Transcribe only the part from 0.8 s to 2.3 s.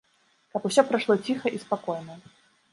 прайшло ціха і спакойна.